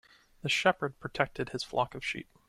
[0.41, 2.27] The shepherd protected his flock of sheep.